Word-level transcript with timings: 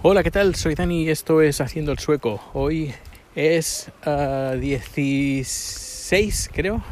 Hola, 0.00 0.22
¿qué 0.22 0.30
tal? 0.30 0.54
Soy 0.54 0.76
Dani 0.76 1.02
y 1.02 1.10
esto 1.10 1.42
es 1.42 1.60
Haciendo 1.60 1.90
el 1.90 1.98
Sueco. 1.98 2.40
Hoy 2.54 2.94
es 3.34 3.90
uh, 4.06 4.56
16, 4.56 6.50
creo, 6.54 6.84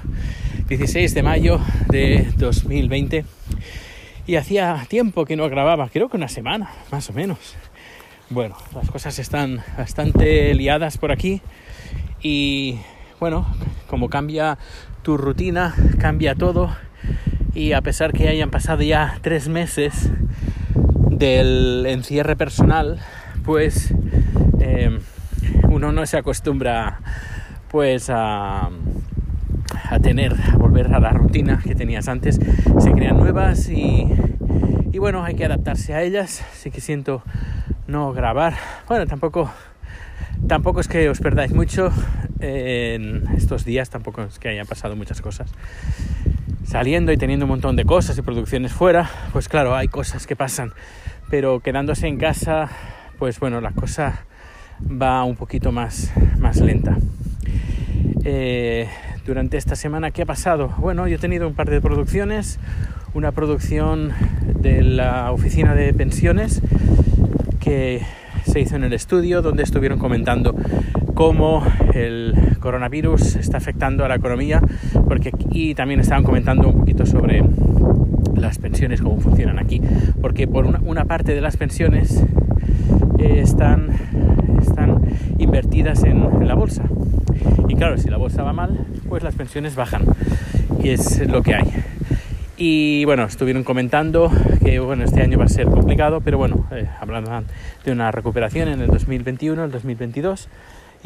16 0.69 1.15
de 1.15 1.23
mayo 1.23 1.61
de 1.87 2.33
2020 2.37 3.25
y 4.27 4.35
hacía 4.35 4.85
tiempo 4.89 5.25
que 5.25 5.37
no 5.37 5.49
grababa, 5.49 5.89
creo 5.89 6.09
que 6.09 6.17
una 6.17 6.27
semana, 6.27 6.73
más 6.91 7.09
o 7.09 7.13
menos. 7.13 7.39
Bueno, 8.29 8.57
las 8.75 8.91
cosas 8.91 9.17
están 9.21 9.63
bastante 9.79 10.53
liadas 10.55 10.99
por 10.99 11.13
aquí 11.13 11.43
y 12.21 12.81
bueno, 13.21 13.47
como 13.87 14.11
cambia 14.11 14.59
tu 15.03 15.17
rutina, 15.17 15.77
cambia 16.01 16.35
todo 16.35 16.77
y 17.55 17.71
a 17.71 17.83
pesar 17.83 18.13
que 18.13 18.29
hayan 18.29 18.51
pasado 18.51 18.83
ya 18.83 19.21
tres 19.23 19.47
meses 19.47 20.11
del 21.19 21.87
encierre 21.87 22.37
personal, 22.37 23.01
pues 23.45 23.93
eh, 24.61 24.99
uno 25.69 25.93
no 25.93 26.05
se 26.07 26.19
acostumbra 26.19 27.01
pues 27.69 28.11
a, 28.11 28.69
tener, 30.03 30.35
a 30.53 30.57
volver 30.57 30.95
a 30.95 31.01
la 31.01 31.11
rutina 31.11 31.61
que 31.65 31.75
tenías 31.75 32.09
antes. 32.09 32.39
Se 32.81 32.93
crean 32.93 33.17
nuevas 33.17 33.69
y, 33.69 34.07
y 34.93 34.99
bueno, 34.99 35.25
hay 35.25 35.35
que 35.35 35.45
adaptarse 35.45 35.95
a 35.95 36.03
ellas. 36.03 36.45
Sí 36.53 36.71
que 36.71 36.81
siento 36.81 37.23
no 37.87 38.13
grabar. 38.13 38.55
Bueno, 38.87 39.07
tampoco, 39.07 39.51
tampoco 40.47 40.81
es 40.81 40.89
que 40.89 41.09
os 41.09 41.21
perdáis 41.21 41.53
mucho 41.53 41.91
en 42.41 43.27
estos 43.37 43.65
días, 43.65 43.89
tampoco 43.89 44.23
es 44.23 44.39
que 44.39 44.49
hayan 44.49 44.67
pasado 44.67 44.95
muchas 44.97 45.23
cosas 45.23 45.51
saliendo 46.67 47.13
y 47.13 47.17
teniendo 47.17 47.47
un 47.47 47.51
montón 47.51 47.77
de 47.77 47.85
cosas 47.85 48.19
y 48.19 48.23
producciones 48.23 48.73
fuera, 48.73 49.09
pues 49.33 49.49
claro, 49.49 49.75
hay 49.75 49.89
cosas 49.89 50.27
que 50.27 50.37
pasan, 50.37 50.73
pero 51.31 51.61
quedándose 51.61 52.09
en 52.09 52.19
casa, 52.19 52.69
pues 53.19 53.39
bueno, 53.41 53.61
la 53.61 53.71
cosa 53.71 54.27
va 54.81 55.25
un 55.25 55.37
poquito 55.37 55.73
más, 55.73 56.13
más 56.39 56.61
lenta. 56.61 56.99
Eh, 58.25 58.89
durante 59.25 59.57
esta 59.57 59.77
semana, 59.77 60.11
¿qué 60.11 60.23
ha 60.23 60.27
pasado? 60.27 60.75
Bueno, 60.79 61.07
yo 61.07 61.17
he 61.17 61.19
tenido 61.19 61.47
un 61.47 61.55
par 61.55 61.71
de 61.71 61.81
producciones, 61.81 62.59
una 63.15 63.33
producción 63.33 64.13
de 64.61 64.83
la 64.83 65.31
oficina 65.31 65.75
de 65.75 65.95
pensiones 65.95 66.61
que 67.61 68.03
se 68.45 68.61
hizo 68.61 68.77
en 68.77 68.85
el 68.85 68.93
estudio, 68.93 69.43
donde 69.43 69.63
estuvieron 69.63 69.99
comentando 69.99 70.55
cómo 71.17 71.65
el 71.95 72.35
coronavirus 72.61 73.37
está 73.37 73.57
afectando 73.57 74.05
a 74.05 74.09
la 74.09 74.17
economía, 74.17 74.61
porque 75.09 75.33
y 75.51 75.75
también 75.75 75.99
estaban 75.99 76.23
comentando 76.23 76.69
un 76.69 76.81
poquito 76.81 77.07
sobre 77.07 77.43
las 78.35 78.59
pensiones, 78.59 79.01
cómo 79.01 79.19
funcionan 79.19 79.59
aquí, 79.59 79.81
porque 80.21 80.47
por 80.47 80.67
una, 80.67 80.79
una 80.85 81.07
parte 81.07 81.35
de 81.35 81.41
las 81.41 81.57
pensiones 81.57 82.23
eh, 83.19 83.41
están, 83.41 83.89
están 84.61 85.01
invertidas 85.39 86.05
en, 86.05 86.23
en 86.23 86.47
la 86.47 86.55
bolsa. 86.55 86.85
Y 87.67 87.77
claro, 87.77 87.97
si 87.97 88.11
la 88.11 88.19
bolsa 88.19 88.43
va 88.43 88.53
mal, 88.53 88.79
pues 89.09 89.23
las 89.23 89.35
pensiones 89.35 89.75
bajan. 89.75 90.03
Y 90.83 90.91
es 90.91 91.27
lo 91.27 91.43
que 91.43 91.55
hay. 91.55 91.73
Y 92.59 93.07
bueno, 93.07 93.25
estuvieron 93.25 93.65
comentando 93.65 94.31
que 94.63 94.81
bueno, 94.81 95.05
este 95.05 95.23
año 95.23 95.39
va 95.39 95.47
a 95.47 95.49
ser 95.49 95.65
complicado, 95.65 96.21
pero 96.21 96.37
bueno, 96.37 96.67
eh, 96.73 96.87
hablando 97.01 97.31
de 97.87 97.93
una 97.93 98.11
recuperación 98.13 98.69
en 98.69 98.83
el 98.83 98.89
2021, 98.89 99.65
el 99.65 99.71
2022 99.71 100.51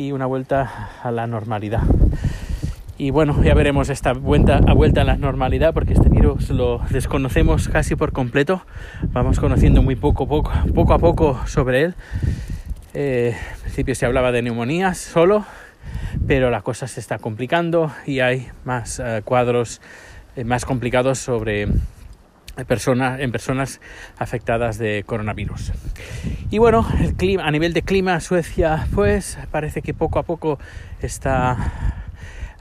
y 0.00 0.12
una 0.12 0.24
vuelta 0.24 0.88
a 1.02 1.10
la 1.10 1.26
normalidad. 1.26 1.82
Y 2.96 3.10
bueno, 3.10 3.42
ya 3.42 3.52
veremos 3.52 3.90
esta 3.90 4.14
vuelta 4.14 4.56
a 4.56 5.04
la 5.04 5.16
normalidad 5.16 5.74
porque 5.74 5.92
este 5.92 6.08
virus 6.08 6.48
lo 6.48 6.80
desconocemos 6.88 7.68
casi 7.68 7.96
por 7.96 8.12
completo. 8.12 8.62
Vamos 9.12 9.38
conociendo 9.38 9.82
muy 9.82 9.96
poco, 9.96 10.26
poco, 10.26 10.52
poco 10.74 10.94
a 10.94 10.98
poco 10.98 11.40
sobre 11.46 11.82
él. 11.82 11.94
Eh, 12.94 13.36
al 13.54 13.60
principio 13.60 13.94
se 13.94 14.06
hablaba 14.06 14.32
de 14.32 14.40
neumonías 14.40 14.96
solo, 14.96 15.44
pero 16.26 16.50
la 16.50 16.62
cosa 16.62 16.88
se 16.88 16.98
está 16.98 17.18
complicando 17.18 17.92
y 18.06 18.20
hay 18.20 18.48
más 18.64 19.00
eh, 19.00 19.20
cuadros 19.22 19.82
eh, 20.34 20.44
más 20.44 20.64
complicados 20.64 21.18
sobre 21.18 21.68
personas, 22.66 23.20
en 23.20 23.32
personas 23.32 23.80
afectadas 24.18 24.78
de 24.78 25.04
coronavirus. 25.04 25.72
Y 26.50 26.58
bueno, 26.58 26.86
el 27.00 27.14
clima, 27.14 27.44
a 27.44 27.50
nivel 27.50 27.72
de 27.72 27.82
clima, 27.82 28.20
Suecia, 28.20 28.86
pues 28.94 29.38
parece 29.50 29.82
que 29.82 29.94
poco 29.94 30.18
a 30.18 30.22
poco 30.22 30.58
está, 31.00 31.56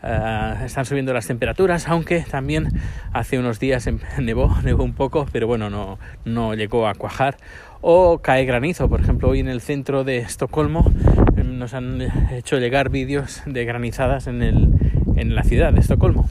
uh, 0.04 0.66
están 0.66 0.86
subiendo 0.86 1.14
las 1.14 1.28
temperaturas, 1.28 1.88
aunque 1.88 2.22
también 2.22 2.70
hace 3.14 3.40
unos 3.40 3.60
días 3.60 3.88
em, 3.88 4.00
nevó, 4.20 4.56
nevó 4.64 4.84
un 4.84 4.94
poco, 4.94 5.26
pero 5.32 5.48
bueno, 5.48 5.70
no, 5.70 6.00
no 6.26 6.54
llegó 6.54 6.88
a 6.88 6.94
cuajar. 6.94 7.38
O 7.82 8.20
cae 8.20 8.44
granizo, 8.44 8.90
por 8.90 9.00
ejemplo, 9.00 9.30
hoy 9.30 9.40
en 9.40 9.48
el 9.48 9.62
centro 9.62 10.04
de 10.04 10.18
Estocolmo 10.18 10.92
em, 11.38 11.58
nos 11.58 11.74
han 11.74 12.02
hecho 12.32 12.58
llegar 12.58 12.90
vídeos 12.90 13.42
de 13.46 13.66
granizadas 13.66 14.28
en, 14.28 14.42
el, 14.44 14.70
en 15.16 15.34
la 15.34 15.44
ciudad 15.44 15.72
de 15.72 15.80
Estocolmo. 15.80 16.30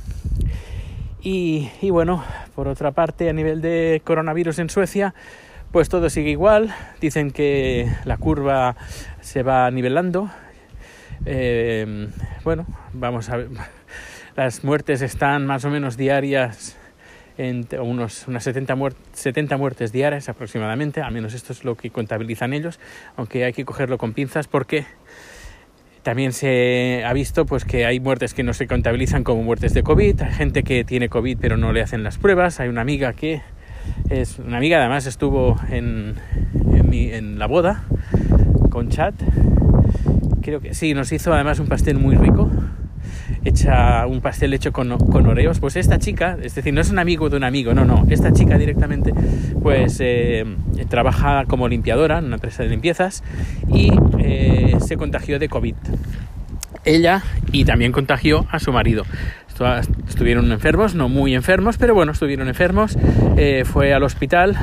Y, 1.21 1.71
y, 1.81 1.91
bueno, 1.91 2.25
por 2.55 2.69
otra 2.69 2.93
parte, 2.93 3.29
a 3.29 3.33
nivel 3.33 3.61
de 3.61 4.03
coronavirus 4.05 4.61
en 4.61 4.71
Suecia, 4.71 5.15
pues 5.73 5.89
todo 5.89 6.11
sigue 6.11 6.31
igual. 6.31 6.75
Dicen 7.01 7.31
que 7.31 7.91
la 8.05 8.17
curva 8.17 8.77
se 9.21 9.43
va 9.43 9.71
nivelando. 9.71 10.31
Eh, 11.27 12.09
bueno, 12.45 12.67
vamos 12.93 13.29
a 13.31 13.37
ver. 13.37 13.49
Las 14.37 14.63
muertes 14.63 15.03
están 15.03 15.47
más 15.47 15.65
o 15.65 15.71
menos 15.71 15.97
diarias 15.97 16.77
unos, 17.81 18.27
unas 18.27 18.43
70, 18.43 18.75
muert 18.75 18.97
70 19.13 19.57
muertes 19.57 19.93
diarias 19.93 20.29
aproximadamente, 20.29 21.03
al 21.03 21.13
menos 21.13 21.35
esto 21.35 21.53
es 21.53 21.65
lo 21.65 21.77
que 21.77 21.91
contabilizan 21.91 22.53
ellos, 22.53 22.81
aunque 23.17 23.45
hay 23.45 23.53
que 23.53 23.65
cogerlo 23.65 23.97
con 23.97 24.13
pinzas 24.13 24.49
porque 24.49 24.87
también 26.03 26.33
se 26.33 27.05
ha 27.05 27.13
visto 27.13 27.47
pues, 27.47 27.65
que 27.65 27.87
hay 27.87 28.01
muertes 28.01 28.35
que 28.35 28.43
no 28.43 28.53
se 28.53 28.67
contabilizan 28.67 29.25
como 29.25 29.43
muertes 29.43 29.75
de 29.75 29.83
COVID, 29.83 30.23
hay 30.23 30.33
gente 30.33 30.63
que 30.63 30.85
tiene 30.85 31.09
COVID 31.09 31.39
pero 31.41 31.57
no 31.57 31.73
le 31.73 31.83
hacen 31.83 32.03
las 32.03 32.19
pruebas, 32.19 32.61
hay 32.61 32.69
una 32.69 32.81
amiga 32.81 33.13
que 33.13 33.43
es 34.11 34.39
una 34.39 34.59
amiga 34.59 34.79
además 34.79 35.07
estuvo 35.07 35.59
en, 35.71 36.15
en, 36.75 36.95
en 36.95 37.39
la 37.39 37.47
boda 37.47 37.85
con 38.71 38.89
chat, 38.89 39.15
creo 40.43 40.61
que 40.61 40.75
sí, 40.75 40.95
nos 40.95 41.13
hizo 41.13 41.33
además 41.33 41.59
un 41.59 41.69
pastel 41.69 41.99
muy 41.99 42.17
rico, 42.17 42.51
hecha 43.45 44.07
un 44.07 44.21
pastel 44.21 44.55
hecho 44.55 44.73
con, 44.73 44.97
con, 44.99 45.27
oreos, 45.27 45.61
pues 45.61 45.77
esta 45.77 45.99
chica, 45.99 46.37
es 46.43 46.55
decir, 46.55 46.73
no 46.73 46.81
es 46.81 46.91
un 46.91 46.99
amigo 46.99 47.29
de 47.29 47.37
un 47.37 47.45
amigo, 47.45 47.75
no, 47.75 47.85
no, 47.85 48.07
esta 48.11 48.33
chica 48.33 48.59
directamente 48.59 49.13
pues 49.63 49.99
eh, 50.01 50.45
trabaja 50.89 51.45
como 51.47 51.69
limpiadora 51.69 52.19
en 52.19 52.27
una 52.27 52.37
empresa 52.37 52.63
de 52.63 52.69
limpiezas 52.71 53.23
y 53.73 53.91
eh, 54.19 54.77
se 54.81 54.97
contagió 54.97 55.39
de 55.39 55.49
COVID. 55.49 55.75
Ella 56.85 57.23
y 57.53 57.65
también 57.65 57.93
contagió 57.93 58.47
a 58.51 58.59
su 58.59 58.73
marido. 58.73 59.05
Estuvieron 60.09 60.53
enfermos, 60.53 60.95
no 60.95 61.09
muy 61.09 61.35
enfermos, 61.35 61.79
pero 61.79 61.93
bueno, 61.93 62.13
estuvieron 62.13 62.47
enfermos. 62.47 62.97
Eh, 63.37 63.65
fue 63.65 63.93
al 63.93 64.05
hospital 64.05 64.57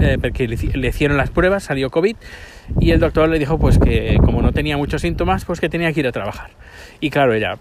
eh, 0.00 0.18
porque 0.20 0.48
le, 0.48 0.56
le 0.56 0.88
hicieron 0.88 1.16
las 1.16 1.30
pruebas, 1.30 1.64
salió 1.64 1.90
COVID 1.90 2.16
y 2.80 2.90
el 2.90 3.00
doctor 3.00 3.28
le 3.28 3.38
dijo 3.38 3.58
pues 3.58 3.78
que 3.78 4.16
como 4.24 4.42
no 4.42 4.52
tenía 4.52 4.76
muchos 4.76 5.02
síntomas, 5.02 5.44
pues 5.44 5.60
que 5.60 5.68
tenía 5.68 5.92
que 5.92 6.00
ir 6.00 6.06
a 6.08 6.12
trabajar. 6.12 6.50
Y 7.00 7.10
claro, 7.10 7.32
ella 7.32 7.56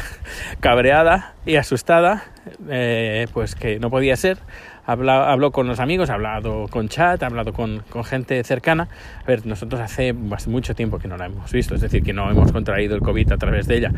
cabreada 0.60 1.34
y 1.44 1.56
asustada, 1.56 2.24
eh, 2.70 3.26
pues 3.34 3.54
que 3.54 3.78
no 3.78 3.90
podía 3.90 4.16
ser, 4.16 4.38
habló, 4.86 5.12
habló, 5.12 5.50
con 5.50 5.66
los 5.66 5.78
amigos, 5.78 6.08
ha 6.08 6.14
hablado 6.14 6.68
con 6.68 6.88
chat, 6.88 7.22
ha 7.22 7.26
hablado 7.26 7.52
con, 7.52 7.82
con, 7.90 8.02
gente 8.02 8.42
cercana. 8.44 8.88
A 9.22 9.26
ver, 9.26 9.46
nosotros 9.46 9.80
hace 9.80 10.14
mucho 10.14 10.74
tiempo 10.74 10.98
que 10.98 11.06
no 11.06 11.18
la 11.18 11.26
hemos 11.26 11.52
visto, 11.52 11.74
es 11.74 11.82
decir, 11.82 12.02
que 12.02 12.14
no 12.14 12.30
hemos 12.30 12.50
contraído 12.50 12.94
el 12.94 13.02
COVID 13.02 13.32
a 13.32 13.36
través 13.36 13.66
de 13.66 13.76
ella. 13.76 13.92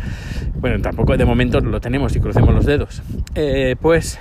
Bueno, 0.56 0.83
tampoco 0.83 1.17
de 1.17 1.25
momento 1.25 1.61
lo 1.61 1.81
tenemos 1.81 2.17
y 2.17 2.21
crucemos 2.21 2.53
los 2.53 2.67
dedos. 2.67 3.00
Eh, 3.37 3.77
pues 3.81 4.19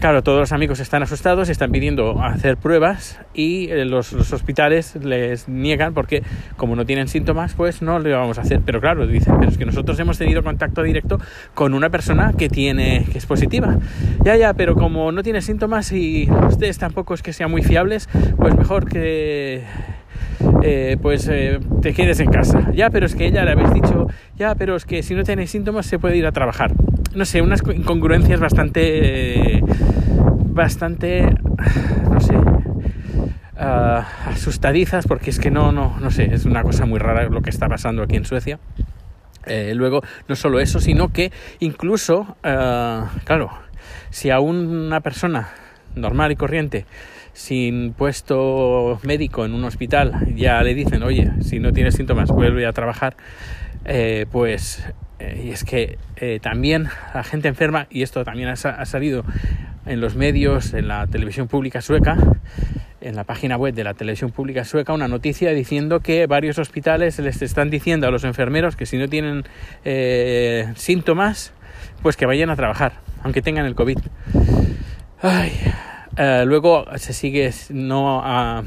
Claro, 0.00 0.22
todos 0.22 0.38
los 0.38 0.52
amigos 0.52 0.80
están 0.80 1.02
asustados, 1.02 1.48
están 1.48 1.70
pidiendo 1.70 2.20
hacer 2.22 2.56
pruebas 2.56 3.18
y 3.34 3.70
eh, 3.70 3.84
los, 3.84 4.12
hospitales 4.12 4.96
les 4.96 5.48
niegan 5.48 5.94
porque 5.94 6.22
como 6.56 6.76
no 6.76 6.84
tienen 6.84 7.08
síntomas, 7.08 7.54
pues 7.54 7.82
no 7.82 7.98
le 7.98 8.12
vamos 8.12 8.38
a 8.38 8.42
hacer. 8.42 8.60
Pero 8.64 8.80
claro, 8.80 9.06
dicen, 9.06 9.36
pero 9.38 9.50
es 9.50 9.56
que 9.56 9.64
nosotros 9.64 9.98
hemos 9.98 10.18
tenido 10.18 10.42
contacto 10.42 10.82
directo 10.82 11.18
con 11.54 11.72
una 11.72 11.88
persona 11.88 12.34
que 12.36 12.48
tiene 12.48 13.06
que 13.10 13.18
es 13.18 13.26
positiva. 13.26 13.78
Ya, 14.22 14.36
ya, 14.36 14.54
pero 14.54 14.74
como 14.74 15.12
no 15.12 15.22
tiene 15.22 15.40
síntomas 15.40 15.92
y 15.92 16.28
ustedes 16.48 16.78
tampoco 16.78 17.14
es 17.14 17.22
que 17.22 17.32
sean 17.32 17.50
muy 17.50 17.62
fiables, 17.62 18.08
pues 18.36 18.54
mejor 18.56 18.88
que 18.88 19.64
eh, 20.62 20.96
pues 21.00 21.28
eh, 21.28 21.60
te 21.80 21.94
quedes 21.94 22.20
en 22.20 22.30
casa. 22.30 22.70
Ya, 22.74 22.90
pero 22.90 23.06
es 23.06 23.14
que 23.14 23.26
ella 23.26 23.44
le 23.44 23.52
habéis 23.52 23.72
dicho, 23.72 24.08
ya, 24.36 24.54
pero 24.54 24.76
es 24.76 24.84
que 24.84 25.02
si 25.02 25.14
no 25.14 25.22
tenéis 25.22 25.50
síntomas 25.50 25.86
se 25.86 25.98
puede 25.98 26.16
ir 26.16 26.26
a 26.26 26.32
trabajar. 26.32 26.72
No 27.16 27.24
sé, 27.24 27.40
unas 27.40 27.62
incongruencias 27.74 28.38
bastante, 28.40 29.62
bastante, 30.50 31.34
no 32.10 32.20
sé, 32.20 32.36
uh, 32.36 34.02
asustadizas 34.26 35.06
porque 35.06 35.30
es 35.30 35.38
que 35.38 35.50
no, 35.50 35.72
no, 35.72 35.98
no 35.98 36.10
sé, 36.10 36.34
es 36.34 36.44
una 36.44 36.62
cosa 36.62 36.84
muy 36.84 36.98
rara 36.98 37.26
lo 37.30 37.40
que 37.40 37.48
está 37.48 37.68
pasando 37.68 38.02
aquí 38.02 38.16
en 38.16 38.26
Suecia. 38.26 38.58
Eh, 39.46 39.72
luego, 39.74 40.02
no 40.28 40.36
solo 40.36 40.60
eso, 40.60 40.78
sino 40.78 41.10
que 41.10 41.32
incluso, 41.58 42.36
uh, 42.44 43.06
claro, 43.24 43.50
si 44.10 44.28
a 44.28 44.38
una 44.38 45.00
persona 45.00 45.48
normal 45.94 46.32
y 46.32 46.36
corriente 46.36 46.84
sin 47.32 47.94
puesto 47.94 49.00
médico 49.04 49.46
en 49.46 49.54
un 49.54 49.64
hospital 49.64 50.34
ya 50.36 50.62
le 50.62 50.74
dicen, 50.74 51.02
oye, 51.02 51.30
si 51.40 51.60
no 51.60 51.72
tienes 51.72 51.94
síntomas, 51.94 52.28
vuelve 52.28 52.66
a 52.66 52.74
trabajar, 52.74 53.16
eh, 53.86 54.26
pues 54.30 54.84
eh, 55.18 55.42
y 55.46 55.50
es 55.50 55.64
que 55.64 55.98
eh, 56.16 56.38
también 56.42 56.88
la 57.14 57.24
gente 57.24 57.48
enferma, 57.48 57.86
y 57.90 58.02
esto 58.02 58.24
también 58.24 58.48
ha, 58.48 58.56
salido 58.56 59.24
en 59.86 60.00
los 60.00 60.14
medios, 60.14 60.74
en 60.74 60.88
la 60.88 61.06
televisión 61.06 61.48
pública 61.48 61.80
sueca, 61.80 62.16
en 63.00 63.16
la 63.16 63.24
página 63.24 63.56
web 63.56 63.74
de 63.74 63.84
la 63.84 63.94
televisión 63.94 64.30
pública 64.30 64.64
sueca, 64.64 64.92
una 64.92 65.08
noticia 65.08 65.50
diciendo 65.52 66.00
que 66.00 66.26
varios 66.26 66.58
hospitales 66.58 67.18
les 67.18 67.40
están 67.40 67.70
diciendo 67.70 68.06
a 68.06 68.10
los 68.10 68.24
enfermeros 68.24 68.76
que 68.76 68.84
si 68.84 68.98
no 68.98 69.08
tienen 69.08 69.44
síntomas, 70.74 71.52
pues 72.02 72.16
que 72.16 72.26
vayan 72.26 72.50
a 72.50 72.56
trabajar, 72.56 72.94
aunque 73.22 73.42
tengan 73.42 73.64
el 73.66 73.74
COVID. 73.74 73.98
luego 76.44 76.84
se 76.96 77.12
sigue 77.12 77.52
no 77.70 78.20
a 78.24 78.64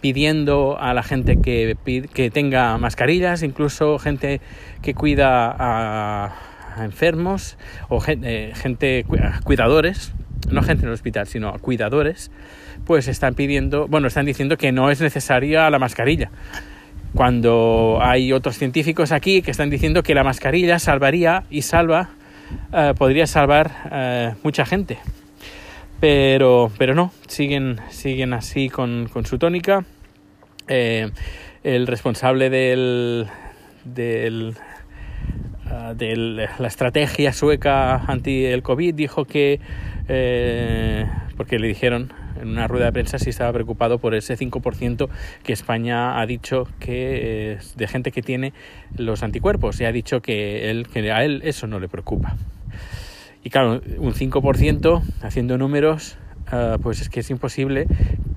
pidiendo 0.00 0.78
a 0.80 0.94
la 0.94 1.02
gente 1.02 1.40
que, 1.40 2.30
tenga 2.32 2.78
mascarillas, 2.78 3.42
incluso 3.42 3.98
gente 3.98 4.40
que 4.82 4.94
cuida 4.94 5.54
a, 5.58 6.34
enfermos 6.82 7.58
o 7.88 8.00
gente, 8.00 8.52
gente, 8.54 9.04
cuidadores, 9.44 10.12
no 10.50 10.62
gente 10.62 10.82
en 10.82 10.88
el 10.88 10.94
hospital, 10.94 11.26
sino 11.26 11.52
cuidadores, 11.58 12.30
pues 12.86 13.08
están 13.08 13.34
pidiendo, 13.34 13.86
bueno, 13.88 14.06
están 14.08 14.24
diciendo 14.24 14.56
que 14.56 14.72
no 14.72 14.90
es 14.90 15.00
necesaria 15.00 15.68
la 15.68 15.78
mascarilla. 15.78 16.30
Cuando 17.14 17.98
hay 18.00 18.32
otros 18.32 18.56
científicos 18.56 19.12
aquí 19.12 19.42
que 19.42 19.50
están 19.50 19.68
diciendo 19.68 20.02
que 20.02 20.14
la 20.14 20.22
mascarilla 20.22 20.78
salvaría 20.78 21.44
y 21.50 21.62
salva, 21.62 22.10
eh, 22.72 22.94
podría 22.96 23.26
salvar 23.26 23.70
eh, 23.90 24.34
mucha 24.42 24.64
gente 24.64 24.98
pero, 26.00 26.72
pero 26.78 26.94
no, 26.94 27.12
siguen, 27.28 27.78
siguen 27.90 28.32
así 28.32 28.68
con, 28.68 29.08
su 29.24 29.38
tónica. 29.38 29.84
Eh, 30.68 31.10
el 31.62 31.86
responsable 31.86 32.48
del, 32.48 33.26
del 33.84 34.54
uh, 35.66 35.94
de 35.94 36.48
la 36.58 36.68
estrategia 36.68 37.32
sueca 37.32 37.96
anti 37.96 38.46
el 38.46 38.62
COVID 38.62 38.94
dijo 38.94 39.24
que, 39.26 39.60
eh, 40.08 41.06
porque 41.36 41.58
le 41.58 41.68
dijeron 41.68 42.12
en 42.40 42.48
una 42.48 42.66
rueda 42.66 42.86
de 42.86 42.92
prensa 42.92 43.18
si 43.18 43.30
estaba 43.30 43.52
preocupado 43.52 43.98
por 43.98 44.14
ese 44.14 44.38
5% 44.38 45.08
que 45.42 45.52
España 45.52 46.18
ha 46.18 46.24
dicho 46.24 46.66
que 46.78 47.58
de 47.76 47.88
gente 47.88 48.12
que 48.12 48.22
tiene 48.22 48.54
los 48.96 49.22
anticuerpos 49.22 49.80
y 49.80 49.84
ha 49.84 49.92
dicho 49.92 50.22
que, 50.22 50.70
él, 50.70 50.86
que 50.88 51.12
a 51.12 51.24
él 51.24 51.42
eso 51.44 51.66
no 51.66 51.78
le 51.78 51.88
preocupa. 51.88 52.36
Y 53.42 53.50
claro, 53.50 53.80
un 53.98 54.12
5%, 54.12 55.02
haciendo 55.22 55.56
números, 55.56 56.18
uh, 56.52 56.78
pues 56.80 57.00
es 57.00 57.08
que 57.08 57.20
es 57.20 57.30
imposible 57.30 57.86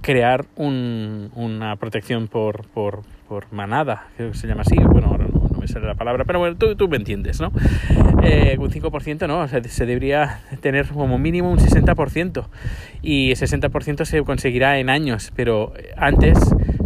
crear 0.02 0.46
un, 0.56 1.32
una 1.36 1.76
protección 1.78 2.28
por, 2.28 2.68
por, 2.68 3.02
por, 3.28 3.52
manada, 3.52 4.08
creo 4.18 4.32
que 4.32 4.38
se 4.38 4.48
llama 4.48 4.62
así, 4.62 4.76
bueno, 4.76 5.08
ahora 5.08 5.26
no, 5.26 5.48
no 5.50 5.60
me 5.60 5.68
sale 5.68 5.88
la 5.88 5.96
palabra, 5.96 6.26
pero 6.26 6.40
bueno, 6.40 6.56
tú, 6.58 6.76
tú 6.76 6.88
me 6.88 6.98
entiendes, 6.98 7.42
¿no? 7.42 7.52
Eh, 8.22 8.58
un 8.60 8.70
5% 8.70 9.28
no, 9.28 9.40
o 9.40 9.48
sea, 9.48 9.62
se 9.64 9.86
debería 9.86 10.42
tener 10.62 10.88
como 10.88 11.18
mínimo 11.18 11.52
un 11.52 11.58
60% 11.58 12.46
y 13.02 13.32
el 13.32 13.38
60% 13.38 14.06
se 14.06 14.24
conseguirá 14.24 14.80
en 14.80 14.90
años, 14.90 15.32
pero 15.36 15.74
antes 15.98 16.38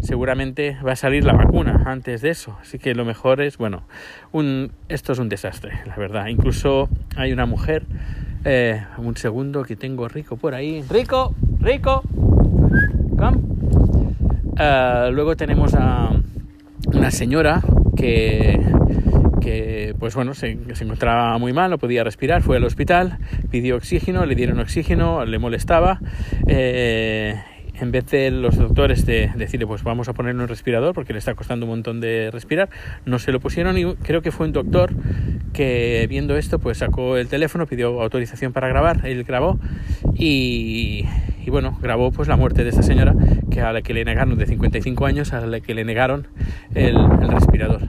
seguramente 0.07 0.77
va 0.85 0.93
a 0.93 0.95
salir 0.95 1.25
la 1.25 1.33
vacuna 1.33 1.83
antes 1.85 2.21
de 2.21 2.29
eso. 2.29 2.57
Así 2.61 2.79
que 2.79 2.95
lo 2.95 3.03
mejor 3.03 3.41
es, 3.41 3.57
bueno, 3.57 3.83
un, 4.31 4.71
esto 4.87 5.11
es 5.11 5.19
un 5.19 5.27
desastre, 5.27 5.81
la 5.85 5.97
verdad. 5.97 6.27
Incluso 6.27 6.87
hay 7.17 7.33
una 7.33 7.45
mujer, 7.45 7.83
eh, 8.45 8.81
un 8.97 9.17
segundo 9.17 9.63
que 9.63 9.75
tengo 9.75 10.07
rico 10.07 10.37
por 10.37 10.55
ahí. 10.55 10.81
Rico, 10.89 11.35
rico, 11.59 12.03
come. 13.17 13.37
Uh, 14.59 15.11
luego 15.11 15.35
tenemos 15.35 15.75
a 15.75 16.09
una 16.93 17.11
señora 17.11 17.61
que, 17.95 18.59
que 19.41 19.93
pues 19.99 20.15
bueno, 20.15 20.33
se, 20.33 20.57
se, 20.73 20.83
encontraba 20.85 21.37
muy 21.37 21.53
mal, 21.53 21.69
no 21.69 21.77
podía 21.77 22.03
respirar, 22.03 22.41
fue 22.41 22.57
al 22.57 22.63
hospital, 22.63 23.19
pidió 23.51 23.75
oxígeno, 23.75 24.25
le 24.25 24.33
dieron 24.33 24.59
oxígeno, 24.59 25.25
le 25.25 25.37
molestaba. 25.37 25.99
Eh, 26.47 27.35
en 27.79 27.91
vez 27.91 28.05
de 28.07 28.31
los 28.31 28.57
doctores 28.57 29.05
de 29.05 29.31
decirle 29.35 29.67
pues 29.67 29.83
vamos 29.83 30.09
a 30.09 30.13
ponerle 30.13 30.41
un 30.41 30.47
respirador 30.47 30.93
porque 30.93 31.13
le 31.13 31.19
está 31.19 31.35
costando 31.35 31.65
un 31.65 31.71
montón 31.71 31.99
de 31.99 32.29
respirar, 32.31 32.69
no 33.05 33.19
se 33.19 33.31
lo 33.31 33.39
pusieron 33.39 33.77
y 33.77 33.95
creo 33.95 34.21
que 34.21 34.31
fue 34.31 34.47
un 34.47 34.53
doctor 34.53 34.93
que 35.53 36.05
viendo 36.09 36.37
esto 36.37 36.59
pues 36.59 36.79
sacó 36.79 37.17
el 37.17 37.27
teléfono, 37.27 37.65
pidió 37.65 38.01
autorización 38.01 38.53
para 38.53 38.67
grabar, 38.67 39.05
él 39.05 39.23
grabó 39.23 39.59
y, 40.15 41.05
bueno, 41.47 41.77
grabó 41.81 42.11
pues 42.11 42.27
la 42.27 42.35
muerte 42.35 42.63
de 42.63 42.69
esta 42.69 42.83
señora 42.83 43.13
que 43.51 43.61
a 43.61 43.71
la 43.71 43.81
que 43.81 43.93
le 43.93 44.03
negaron 44.03 44.37
de 44.37 44.45
55 44.45 45.05
años, 45.05 45.33
a 45.33 45.45
la 45.45 45.59
que 45.59 45.73
le 45.73 45.85
negaron 45.85 46.27
el, 46.75 46.97
respirador. 47.29 47.81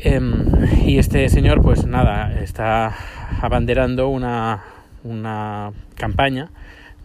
Em, 0.00 0.46
y 0.86 0.98
este 0.98 1.28
señor 1.28 1.62
pues 1.62 1.86
nada, 1.86 2.40
está 2.40 2.94
abanderando 3.42 4.08
una, 4.08 4.62
una 5.04 5.72
campaña 5.94 6.50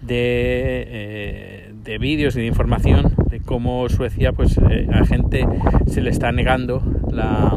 de, 0.02 0.86
eh, 0.88 1.74
de 1.84 1.98
vídeos 1.98 2.36
y 2.36 2.42
de 2.42 2.46
información 2.48 3.16
de 3.30 3.40
cómo 3.40 3.88
Suecia 3.90 4.34
pues 4.34 4.58
eh, 4.58 4.88
a 4.92 5.06
gente 5.06 5.46
se 5.88 6.02
le 6.02 6.10
está 6.10 6.32
negando 6.32 6.84
la, 7.12 7.56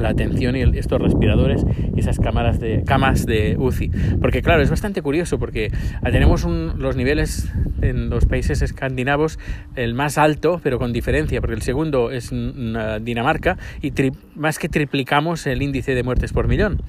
la 0.00 0.08
atención 0.08 0.56
y 0.56 0.62
estos 0.78 1.00
respiradores 1.00 1.64
y 1.94 2.00
esas 2.00 2.18
cámaras 2.18 2.58
de 2.60 2.82
camas 2.84 3.26
de 3.26 3.56
UCI. 3.58 3.90
Porque 4.20 4.42
claro 4.42 4.62
es 4.62 4.70
bastante 4.70 5.02
curioso 5.02 5.38
porque 5.38 5.70
tenemos 6.02 6.44
los 6.44 6.96
niveles 6.96 7.52
en 7.82 8.10
los 8.10 8.26
países 8.26 8.62
escandinavos 8.62 9.38
el 9.76 9.94
más 9.94 10.18
alto 10.18 10.60
pero 10.62 10.78
con 10.78 10.92
diferencia 10.92 11.40
porque 11.40 11.54
el 11.54 11.62
segundo 11.62 12.10
es 12.10 12.30
Dinamarca 12.30 13.56
y 13.80 13.92
más 14.34 14.58
que 14.58 14.68
triplicamos 14.68 15.46
el 15.46 15.62
índice 15.62 15.94
de 15.94 16.02
muertes 16.02 16.32
por 16.32 16.48
millón 16.48 16.82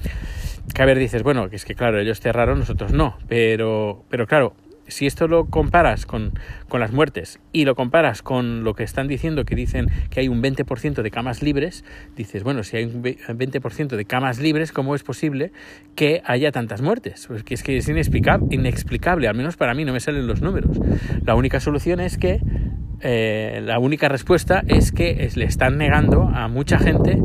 que 0.74 0.84
a 0.84 0.86
dices, 0.86 1.24
bueno, 1.24 1.50
que 1.50 1.56
es 1.56 1.66
que 1.66 1.76
claro, 1.76 2.00
ellos 2.00 2.20
cerraron, 2.20 2.60
nosotros 2.60 2.92
no, 2.92 3.18
pero, 3.28 4.04
pero 4.10 4.28
claro, 4.28 4.54
si 4.88 5.08
esto 5.08 5.28
lo 5.28 5.46
comparas 5.46 6.06
con, 6.06 6.34
con, 6.68 6.82
las 6.82 6.92
muertes 6.92 7.40
y 7.52 7.66
lo 7.66 7.76
comparas 7.76 8.22
con 8.22 8.64
lo 8.64 8.74
que 8.74 8.84
están 8.84 9.08
diciendo, 9.08 9.46
que 9.46 9.56
dicen 9.56 9.88
que 10.10 10.20
hay 10.20 10.28
un 10.28 10.44
20% 10.44 11.02
de 11.02 11.12
camas 11.12 11.42
libres, 11.42 11.84
dices, 12.16 12.44
bueno, 12.44 12.64
si 12.64 12.78
hay 12.78 12.86
un 12.86 13.02
20% 13.02 13.96
de 13.96 14.06
camas 14.06 14.40
libres, 14.40 14.72
¿cómo 14.72 14.96
es 14.96 15.04
posible 15.04 15.52
que 15.96 16.22
haya 16.26 16.52
tantas 16.52 16.82
muertes? 16.82 17.26
Pues 17.28 17.44
que 17.44 17.54
es 17.54 17.64
que 17.64 17.78
es 17.78 17.88
inexplicable, 17.88 18.48
inexplicable, 18.52 19.28
al 19.28 19.36
menos 19.36 19.58
para 19.58 19.74
mí 19.74 19.86
no 19.86 19.94
me 19.94 20.00
salen 20.00 20.28
los 20.28 20.42
números. 20.42 20.78
La 21.26 21.36
única 21.36 21.60
solución 21.60 22.00
es 22.00 22.18
que, 22.18 22.42
eh, 23.00 23.62
la 23.64 23.80
única 23.80 24.10
respuesta 24.10 24.64
es 24.68 24.92
que 24.92 25.30
le 25.36 25.46
están 25.46 25.78
negando 25.78 26.24
a 26.24 26.48
mucha 26.50 26.78
gente 26.78 27.18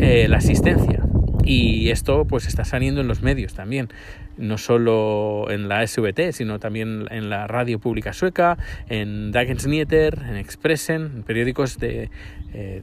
eh, 0.00 0.26
la 0.28 0.38
asistencia 0.38 1.03
y 1.44 1.90
esto 1.90 2.24
pues 2.24 2.46
está 2.46 2.64
saliendo 2.64 3.00
en 3.00 3.08
los 3.08 3.22
medios 3.22 3.54
también, 3.54 3.88
no 4.36 4.58
solo 4.58 5.50
en 5.50 5.68
la 5.68 5.86
SVT, 5.86 6.32
sino 6.32 6.58
también 6.58 7.06
en 7.10 7.30
la 7.30 7.46
radio 7.46 7.78
pública 7.78 8.12
sueca, 8.12 8.58
en 8.88 9.32
Dagens 9.32 9.66
Nyheter, 9.66 10.18
en 10.28 10.36
Expressen, 10.36 11.02
en 11.02 11.22
periódicos 11.22 11.78
de, 11.78 12.10
eh, 12.52 12.82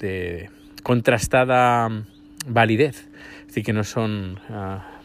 de, 0.00 0.50
contrastada 0.82 2.04
validez, 2.46 3.08
así 3.48 3.62
que 3.62 3.72
no 3.72 3.84
son 3.84 4.38
ah, 4.50 5.00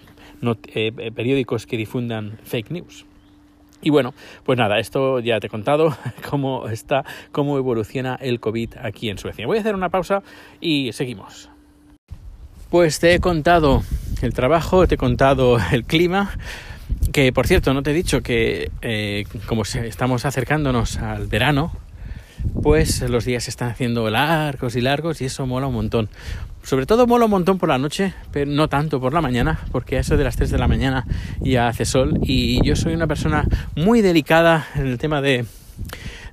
eh, 0.74 1.12
periódicos 1.14 1.66
que 1.66 1.78
difundan 1.78 2.38
fake 2.44 2.72
news. 2.72 3.06
Y 3.84 3.90
bueno, 3.90 4.14
pues 4.44 4.60
nada, 4.60 4.80
esto 4.80 5.20
ya 5.20 5.40
te 5.40 5.48
he 5.48 5.50
contado 5.50 5.96
cómo 6.30 6.68
está, 6.68 7.04
cómo 7.32 7.58
evoluciona 7.58 8.16
el 8.16 8.40
COVID 8.40 8.76
aquí 8.82 9.10
en 9.10 9.18
Suecia. 9.18 9.48
Voy 9.48 9.58
a 9.58 9.62
hacer 9.62 9.76
una 9.76 9.90
pausa 9.90 10.22
y 10.60 10.92
seguimos. 10.94 11.51
Pues 12.72 13.02
te 13.02 13.14
he 13.14 13.20
contado 13.20 13.84
el 14.22 14.34
trabajo, 14.34 14.88
te 14.88 14.96
he 14.96 14.98
contado 14.98 15.58
el 15.74 15.84
clima, 15.84 16.32
que 17.12 17.34
por 17.34 17.46
cierto 17.46 17.74
no 17.74 17.84
te 17.84 17.92
he 17.92 17.94
dicho 17.94 18.22
que 18.22 18.72
eh, 18.82 19.26
como 19.46 19.64
estamos 19.64 20.24
acercándonos 20.24 20.96
al 20.96 21.28
verano, 21.28 21.74
pues 22.64 23.02
los 23.02 23.26
días 23.26 23.44
se 23.44 23.50
están 23.50 23.72
haciendo 23.72 24.10
largos 24.10 24.78
y 24.78 24.82
largos 24.82 25.20
y 25.20 25.26
eso 25.26 25.46
mola 25.46 25.68
un 25.68 25.74
montón. 25.74 26.08
Sobre 26.64 26.86
todo 26.86 27.08
mola 27.08 27.26
un 27.26 27.32
montón 27.32 27.58
por 27.58 27.68
la 27.68 27.78
noche, 27.78 28.14
pero 28.32 28.50
no 28.50 28.70
tanto 28.70 29.02
por 29.02 29.12
la 29.12 29.20
mañana, 29.20 29.60
porque 29.74 29.98
a 29.98 30.00
eso 30.00 30.16
de 30.16 30.24
las 30.24 30.38
3 30.38 30.50
de 30.50 30.58
la 30.58 30.70
mañana 30.70 31.06
ya 31.42 31.68
hace 31.68 31.84
sol 31.84 32.20
y 32.22 32.66
yo 32.66 32.78
soy 32.78 32.94
una 32.94 33.06
persona 33.06 33.44
muy 33.76 34.00
delicada 34.00 34.66
en 34.76 34.88
el 34.88 34.98
tema 34.98 35.22
de 35.22 35.44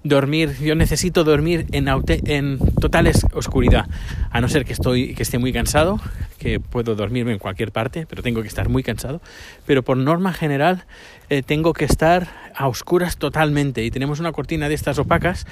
dormir, 0.05 0.57
yo 0.61 0.75
necesito 0.75 1.25
dormir 1.25 1.67
en, 1.73 1.89
en 2.27 2.59
total 2.81 3.11
oscuridad, 3.33 3.87
a 4.31 4.41
no 4.41 4.49
ser 4.49 4.65
que, 4.65 4.73
estoy, 4.73 5.15
que 5.15 5.23
esté 5.23 5.39
muy 5.39 5.53
cansado, 5.53 6.01
que 6.39 6.61
puedo 6.61 6.95
dormirme 6.95 7.33
en 7.33 7.39
cualquier 7.39 7.73
parte, 7.73 8.07
pero 8.07 8.23
tengo 8.23 8.43
que 8.43 8.49
estar 8.49 8.69
muy 8.69 8.83
cansado, 8.83 9.21
pero 9.67 9.83
por 9.83 9.97
norma 9.97 10.33
general 10.33 10.85
eh, 11.31 11.43
tengo 11.43 11.73
que 11.73 11.85
estar 11.85 12.29
a 12.55 12.69
oscuras 12.69 13.17
totalmente. 13.19 13.85
Y 13.85 13.91
tenemos 13.91 14.21
una 14.21 14.33
cortina 14.33 14.69
de 14.69 14.75
estas 14.75 14.99
opacas 14.99 15.47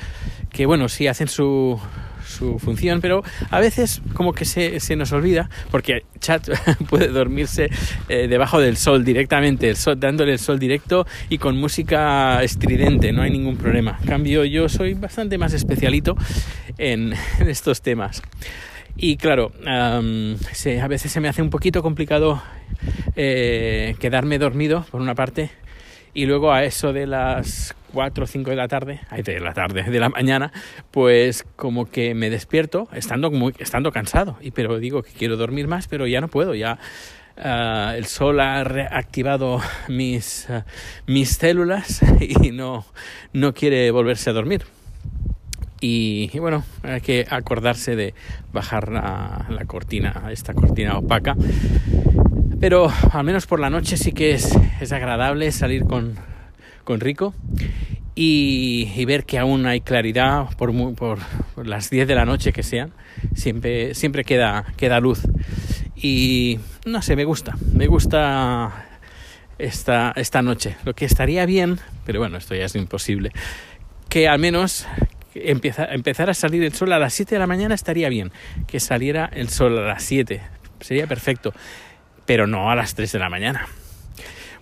que 0.50 0.66
bueno, 0.66 0.88
sí 0.88 1.06
hacen 1.06 1.28
su, 1.28 1.80
su 2.26 2.58
función, 2.58 3.00
pero 3.00 3.22
a 3.50 3.60
veces 3.60 4.02
como 4.14 4.32
que 4.32 4.44
se, 4.44 4.80
se 4.80 4.96
nos 4.96 5.12
olvida, 5.12 5.48
porque 5.70 6.04
chat 6.20 6.48
puede 6.88 7.08
dormirse 7.08 7.70
eh, 8.08 8.28
debajo 8.28 8.60
del 8.60 8.76
sol 8.76 9.04
directamente, 9.04 9.68
el 9.68 9.76
sol, 9.76 9.98
dándole 9.98 10.32
el 10.32 10.38
sol 10.38 10.58
directo 10.58 11.06
y 11.28 11.38
con 11.38 11.56
música 11.56 12.42
estridente, 12.42 13.12
no 13.12 13.22
hay 13.22 13.30
ningún 13.30 13.56
problema. 13.56 13.98
En 14.02 14.08
cambio, 14.08 14.44
yo 14.44 14.68
soy 14.68 14.94
bastante 14.94 15.38
más 15.38 15.52
especialito 15.52 16.16
en, 16.78 17.14
estos 17.46 17.82
temas. 17.82 18.22
Y 18.98 19.18
claro, 19.18 19.52
a 19.66 20.00
veces 20.88 21.12
se 21.12 21.20
me 21.20 21.28
hace 21.28 21.42
un 21.42 21.50
poquito 21.50 21.82
complicado 21.82 22.42
eh, 23.14 23.94
quedarme 24.00 24.38
dormido, 24.38 24.86
por 24.90 25.02
una 25.02 25.14
parte, 25.14 25.50
y 26.14 26.24
luego 26.24 26.50
a 26.50 26.64
eso 26.64 26.94
de 26.94 27.06
las 27.06 27.74
4 27.96 28.24
o 28.24 28.26
5 28.26 28.50
de 28.50 28.56
la 28.56 28.68
tarde, 28.68 29.00
de 29.24 29.40
la 29.40 29.54
tarde, 29.54 29.82
de 29.84 29.98
la 29.98 30.10
mañana, 30.10 30.52
pues 30.90 31.46
como 31.56 31.86
que 31.86 32.14
me 32.14 32.28
despierto 32.28 32.88
estando, 32.92 33.30
muy, 33.30 33.54
estando 33.58 33.90
cansado, 33.90 34.36
y, 34.42 34.50
pero 34.50 34.78
digo 34.78 35.02
que 35.02 35.12
quiero 35.12 35.38
dormir 35.38 35.66
más, 35.66 35.88
pero 35.88 36.06
ya 36.06 36.20
no 36.20 36.28
puedo, 36.28 36.54
ya 36.54 36.78
uh, 37.38 37.96
el 37.96 38.04
sol 38.04 38.40
ha 38.40 38.62
reactivado 38.64 39.62
mis, 39.88 40.46
uh, 40.50 40.60
mis 41.06 41.30
células 41.38 42.02
y 42.20 42.50
no, 42.50 42.84
no 43.32 43.54
quiere 43.54 43.90
volverse 43.90 44.28
a 44.28 44.34
dormir. 44.34 44.64
Y, 45.80 46.28
y, 46.34 46.38
bueno, 46.38 46.64
hay 46.82 47.00
que 47.00 47.26
acordarse 47.30 47.96
de 47.96 48.12
bajar 48.52 48.92
la, 48.92 49.46
la, 49.48 49.64
cortina, 49.64 50.24
esta 50.30 50.52
cortina 50.52 50.98
opaca. 50.98 51.34
Pero 52.60 52.92
al 53.10 53.24
menos 53.24 53.46
por 53.46 53.58
la 53.58 53.70
noche 53.70 53.96
sí 53.96 54.12
que 54.12 54.32
es, 54.32 54.54
es 54.82 54.92
agradable 54.92 55.50
salir 55.50 55.84
con, 55.84 56.16
con 56.86 57.00
Rico 57.00 57.34
y, 58.14 59.04
ver 59.04 59.26
que 59.26 59.38
aún 59.38 59.66
hay 59.66 59.82
claridad 59.82 60.48
por, 60.56 60.72
por, 60.94 61.18
las 61.62 61.90
10 61.90 62.08
de 62.08 62.14
la 62.14 62.24
noche 62.24 62.52
que 62.52 62.62
sean. 62.62 62.92
Siempre, 63.34 63.94
siempre 63.94 64.24
queda, 64.24 64.64
queda 64.78 65.00
luz. 65.00 65.20
Y 65.94 66.58
no 66.86 67.02
sé, 67.02 67.14
me 67.14 67.24
gusta. 67.24 67.54
Me 67.74 67.88
gusta 67.88 68.86
esta, 69.58 70.14
esta 70.16 70.40
noche. 70.40 70.76
Lo 70.84 70.94
que 70.94 71.04
estaría 71.04 71.44
bien, 71.44 71.78
pero 72.06 72.20
bueno, 72.20 72.38
esto 72.38 72.54
ya 72.54 72.64
es 72.64 72.74
imposible, 72.74 73.32
que 74.08 74.28
al 74.28 74.38
menos 74.38 74.86
empieza, 75.34 75.84
empezar 75.84 76.30
a 76.30 76.34
salir 76.34 76.62
el 76.62 76.72
sol 76.72 76.92
a 76.92 76.98
las 76.98 77.12
7 77.12 77.34
de 77.34 77.38
la 77.38 77.46
mañana 77.46 77.74
estaría 77.74 78.08
bien. 78.08 78.32
Que 78.66 78.80
saliera 78.80 79.28
el 79.34 79.50
sol 79.50 79.78
a 79.78 79.82
las 79.82 80.02
7. 80.04 80.40
Sería 80.80 81.06
perfecto. 81.06 81.52
Pero 82.24 82.46
no 82.46 82.70
a 82.70 82.76
las 82.76 82.94
3 82.94 83.12
de 83.12 83.18
la 83.18 83.28
mañana. 83.28 83.66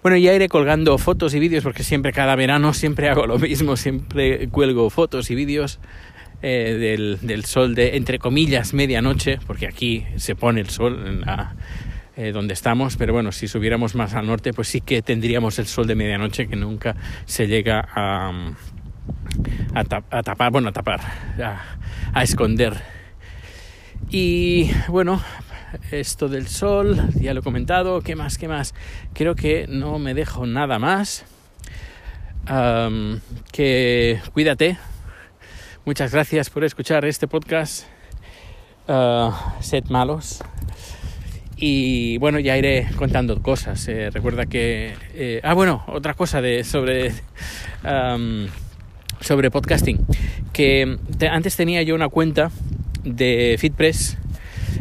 Bueno, 0.04 0.18
ya 0.18 0.34
iré 0.34 0.50
colgando 0.50 0.98
fotos 0.98 1.32
y 1.32 1.38
vídeos 1.38 1.64
porque 1.64 1.82
siempre 1.82 2.12
cada 2.12 2.36
verano 2.36 2.74
siempre 2.74 3.08
hago 3.08 3.26
lo 3.26 3.38
mismo. 3.38 3.74
Siempre 3.74 4.50
cuelgo 4.50 4.90
fotos 4.90 5.30
y 5.30 5.34
vídeos 5.34 5.80
eh, 6.42 6.76
del, 6.78 7.20
del, 7.22 7.46
sol 7.46 7.74
de, 7.74 7.96
entre 7.96 8.18
comillas, 8.18 8.74
medianoche. 8.74 9.38
Porque 9.46 9.66
aquí 9.66 10.04
se 10.16 10.36
pone 10.36 10.60
el 10.60 10.68
sol 10.68 11.02
en 11.06 11.22
la, 11.22 11.56
eh, 12.18 12.32
donde 12.32 12.52
estamos, 12.52 12.98
pero 12.98 13.14
bueno, 13.14 13.32
si 13.32 13.48
subiéramos 13.48 13.94
más 13.94 14.12
al 14.12 14.26
norte, 14.26 14.52
pues 14.52 14.68
sí 14.68 14.82
que 14.82 15.00
tendríamos 15.00 15.58
el 15.58 15.66
sol 15.66 15.86
de 15.86 15.94
medianoche 15.94 16.48
que 16.48 16.56
nunca 16.56 16.96
se 17.24 17.46
llega 17.46 17.80
a, 17.80 18.28
a, 19.72 19.80
a 20.10 20.22
tapar, 20.22 20.52
bueno, 20.52 20.68
a 20.68 20.72
tapar, 20.72 21.00
a, 21.42 21.78
a, 22.12 22.22
esconder. 22.22 22.74
Y 24.10 24.70
bueno, 24.88 25.22
esto 25.90 26.28
del 26.28 26.46
sol, 26.48 27.08
ya 27.20 27.34
lo 27.34 27.40
he 27.40 27.42
comentado, 27.42 28.00
¿qué 28.00 28.16
más? 28.16 28.38
¿Qué 28.38 28.48
más? 28.48 28.74
Creo 29.12 29.34
que 29.34 29.66
no 29.68 29.98
me 29.98 30.14
dejo 30.14 30.46
nada 30.46 30.78
más. 30.78 31.24
Que 33.52 34.20
cuídate. 34.32 34.78
Muchas 35.84 36.12
gracias 36.12 36.50
por 36.50 36.64
escuchar 36.64 37.04
este 37.04 37.28
podcast. 37.28 37.86
Uh, 38.88 39.32
sed 39.60 39.84
malos. 39.88 40.42
Y 41.56 42.18
bueno, 42.18 42.38
ya 42.38 42.56
iré 42.58 42.88
contando 42.96 43.40
cosas. 43.40 43.86
Eh, 43.88 44.10
recuerda 44.10 44.46
que... 44.46 44.94
Eh, 45.14 45.40
ah, 45.42 45.54
bueno, 45.54 45.84
otra 45.86 46.14
cosa 46.14 46.40
de, 46.40 46.64
sobre... 46.64 47.12
Sobre 49.20 49.50
podcasting, 49.50 50.04
que 50.52 50.98
te, 51.16 51.28
antes 51.28 51.56
tenía 51.56 51.82
yo 51.82 51.94
una 51.94 52.08
cuenta 52.08 52.50
de 53.04 53.56
FitPress, 53.58 54.18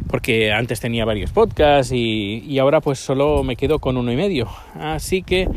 porque 0.08 0.52
antes 0.52 0.80
tenía 0.80 1.06
varios 1.06 1.32
podcasts 1.32 1.92
y, 1.92 2.44
y, 2.48 2.60
ahora 2.60 2.82
pues 2.82 3.00
solo 3.00 3.44
me 3.44 3.56
quedo 3.56 3.80
con 3.80 3.98
uno 3.98 4.12
y 4.12 4.16
medio. 4.16 4.48
Así 4.76 5.24
que 5.24 5.48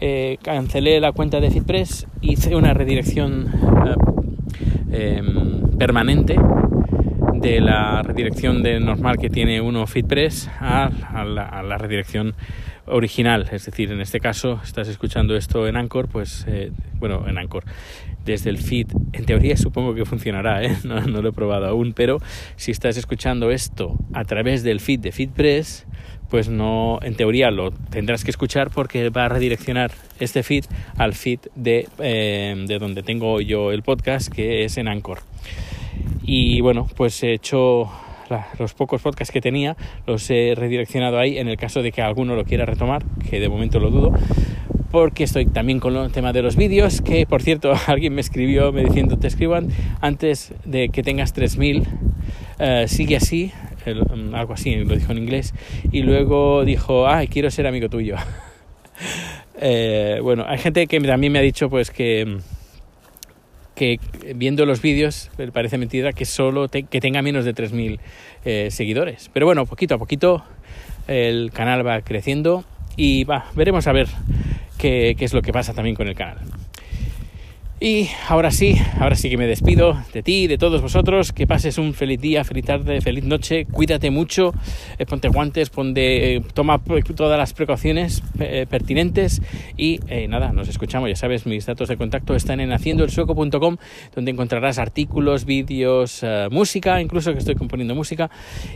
eh, 0.00 0.38
cancelé 0.42 1.00
la 1.00 1.12
cuenta 1.12 1.40
de 1.40 1.50
FitPress, 1.50 2.06
hice 2.20 2.56
una 2.56 2.74
redirección 2.74 3.48
eh, 3.86 3.94
eh, 4.92 5.22
permanente 5.78 6.36
de 7.40 7.60
la 7.60 8.02
redirección 8.02 8.62
de 8.62 8.80
normal 8.80 9.16
que 9.18 9.30
tiene 9.30 9.60
uno 9.60 9.86
FitPress 9.86 10.48
a, 10.60 10.90
a, 11.14 11.24
la, 11.24 11.44
a 11.44 11.62
la 11.62 11.78
redirección 11.78 12.34
original, 12.86 13.48
es 13.50 13.64
decir, 13.64 13.90
en 13.92 14.00
este 14.00 14.20
caso 14.20 14.60
estás 14.62 14.88
escuchando 14.88 15.36
esto 15.36 15.66
en 15.66 15.76
Anchor, 15.76 16.08
pues 16.08 16.44
eh, 16.48 16.70
bueno, 16.98 17.26
en 17.28 17.38
Anchor, 17.38 17.64
desde 18.24 18.50
el 18.50 18.58
feed, 18.58 18.88
en 19.12 19.24
teoría 19.24 19.56
supongo 19.56 19.94
que 19.94 20.04
funcionará, 20.04 20.62
¿eh? 20.62 20.76
no, 20.84 21.00
no, 21.00 21.22
lo 21.22 21.30
he 21.30 21.32
probado 21.32 21.66
aún, 21.66 21.94
pero 21.94 22.18
si 22.56 22.70
estás 22.70 22.96
escuchando 22.96 23.50
esto 23.50 23.96
a 24.12 24.24
través 24.24 24.62
del 24.62 24.80
feed 24.80 25.00
de 25.00 25.12
FeedPress, 25.12 25.86
pues 26.28 26.48
no, 26.48 26.98
en 27.02 27.14
teoría 27.14 27.50
lo 27.50 27.70
tendrás 27.70 28.22
que 28.22 28.30
escuchar 28.30 28.70
porque 28.70 29.08
va 29.08 29.24
a 29.24 29.28
redireccionar 29.28 29.90
este 30.20 30.42
feed 30.42 30.64
al 30.96 31.14
feed 31.14 31.40
de, 31.54 31.88
eh, 31.98 32.64
de 32.68 32.78
donde 32.78 33.02
tengo 33.02 33.40
yo 33.40 33.72
el 33.72 33.82
podcast, 33.82 34.32
que 34.32 34.64
es 34.64 34.76
en 34.76 34.88
Anchor. 34.88 35.20
Y 36.32 36.60
bueno, 36.60 36.86
pues 36.96 37.24
he 37.24 37.32
hecho 37.32 37.90
los 38.56 38.72
pocos 38.74 39.02
podcasts 39.02 39.32
que 39.32 39.40
tenía, 39.40 39.76
los 40.06 40.30
he 40.30 40.54
redireccionado 40.54 41.18
ahí 41.18 41.38
en 41.38 41.48
el 41.48 41.56
caso 41.56 41.82
de 41.82 41.90
que 41.90 42.02
alguno 42.02 42.36
lo 42.36 42.44
quiera 42.44 42.64
retomar, 42.64 43.02
que 43.28 43.40
de 43.40 43.48
momento 43.48 43.80
lo 43.80 43.90
dudo 43.90 44.12
porque 44.92 45.24
estoy 45.24 45.46
también 45.46 45.80
con 45.80 45.96
el 45.96 46.12
tema 46.12 46.32
de 46.32 46.42
los 46.42 46.54
vídeos, 46.54 47.00
que 47.00 47.26
por 47.26 47.42
cierto 47.42 47.72
alguien 47.88 48.14
me 48.14 48.20
escribió 48.20 48.70
me 48.70 48.84
diciendo 48.84 49.18
te 49.18 49.26
escriban 49.26 49.70
antes 50.00 50.54
de 50.64 50.90
que 50.90 51.02
tengas 51.02 51.32
3000, 51.32 51.80
uh, 51.80 52.86
sigue 52.86 53.16
así, 53.16 53.50
um, 53.86 54.32
algo 54.32 54.52
así, 54.52 54.76
lo 54.76 54.94
dijo 54.94 55.10
en 55.10 55.18
inglés, 55.18 55.52
y 55.90 56.02
luego 56.02 56.64
dijo, 56.64 57.08
ay, 57.08 57.26
quiero 57.26 57.50
ser 57.50 57.66
amigo 57.66 57.88
tuyo. 57.88 58.14
eh, 59.60 60.20
bueno, 60.22 60.44
hay 60.46 60.58
gente 60.58 60.86
que 60.86 61.00
también 61.00 61.32
me 61.32 61.40
ha 61.40 61.42
dicho 61.42 61.68
pues 61.68 61.90
que 61.90 62.38
que 63.80 63.98
viendo 64.34 64.66
los 64.66 64.82
vídeos 64.82 65.30
parece 65.54 65.78
mentira 65.78 66.12
que 66.12 66.26
solo 66.26 66.68
que 66.68 67.00
tenga 67.00 67.22
menos 67.22 67.46
de 67.46 67.54
3.000 67.54 67.98
eh, 68.44 68.68
seguidores. 68.70 69.30
Pero 69.32 69.46
bueno, 69.46 69.64
poquito 69.64 69.94
a 69.94 69.98
poquito 69.98 70.44
el 71.08 71.50
canal 71.50 71.86
va 71.86 72.02
creciendo 72.02 72.62
y 72.98 73.24
veremos 73.54 73.86
a 73.86 73.92
ver 73.92 74.08
qué 74.76 75.16
es 75.18 75.32
lo 75.32 75.40
que 75.40 75.50
pasa 75.50 75.72
también 75.72 75.96
con 75.96 76.08
el 76.08 76.14
canal. 76.14 76.36
Y 77.82 78.10
ahora 78.28 78.50
sí, 78.50 78.76
ahora 78.98 79.16
sí 79.16 79.30
que 79.30 79.38
me 79.38 79.46
despido 79.46 79.96
de 80.12 80.22
ti, 80.22 80.46
de 80.46 80.58
todos 80.58 80.82
vosotros. 80.82 81.32
Que 81.32 81.46
pases 81.46 81.78
un 81.78 81.94
feliz 81.94 82.20
día, 82.20 82.44
feliz 82.44 82.66
tarde, 82.66 83.00
feliz 83.00 83.24
noche. 83.24 83.64
Cuídate 83.64 84.10
mucho, 84.10 84.52
eh, 84.98 85.06
ponte 85.06 85.28
guantes, 85.28 85.70
ponte, 85.70 86.36
eh, 86.36 86.42
toma 86.52 86.78
todas 87.16 87.38
las 87.38 87.54
precauciones 87.54 88.22
eh, 88.38 88.66
pertinentes. 88.68 89.40
Y 89.78 89.98
eh, 90.08 90.28
nada, 90.28 90.52
nos 90.52 90.68
escuchamos. 90.68 91.08
Ya 91.08 91.16
sabes, 91.16 91.46
mis 91.46 91.64
datos 91.64 91.88
de 91.88 91.96
contacto 91.96 92.34
están 92.34 92.60
en 92.60 92.70
haciendoelsueco.com, 92.70 93.78
donde 94.14 94.30
encontrarás 94.30 94.78
artículos, 94.78 95.46
vídeos, 95.46 96.22
música, 96.50 97.00
incluso 97.00 97.32
que 97.32 97.38
estoy 97.38 97.54
componiendo 97.54 97.94
música. 97.94 98.30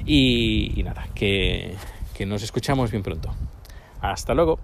Y, 0.06 0.72
y 0.80 0.82
nada, 0.82 1.08
que, 1.14 1.74
que 2.16 2.24
nos 2.24 2.42
escuchamos 2.42 2.90
bien 2.90 3.02
pronto. 3.02 3.34
Hasta 4.00 4.32
luego. 4.32 4.58